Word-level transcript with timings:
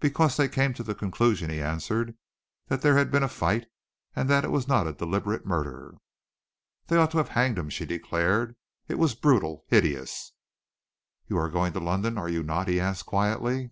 "Because 0.00 0.36
they 0.36 0.48
came 0.48 0.74
to 0.74 0.82
the 0.82 0.92
conclusion," 0.92 1.48
he 1.48 1.60
answered, 1.62 2.16
"that 2.66 2.82
there 2.82 2.96
had 2.98 3.12
been 3.12 3.22
a 3.22 3.28
fight, 3.28 3.68
and 4.12 4.28
that 4.28 4.42
it 4.42 4.50
was 4.50 4.66
not 4.66 4.88
a 4.88 4.92
deliberate 4.92 5.46
murder." 5.46 5.94
"They 6.88 6.96
ought 6.96 7.12
to 7.12 7.18
have 7.18 7.28
hanged 7.28 7.58
him," 7.60 7.70
she 7.70 7.86
declared. 7.86 8.56
"It 8.88 8.98
was 8.98 9.14
brutal 9.14 9.64
hideous!" 9.68 10.32
"You 11.28 11.38
are 11.38 11.48
going 11.48 11.74
to 11.74 11.78
London, 11.78 12.18
are 12.18 12.28
you 12.28 12.42
not?" 12.42 12.66
he 12.66 12.80
asked 12.80 13.06
quietly. 13.06 13.70